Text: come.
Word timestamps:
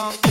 come. 0.00 0.29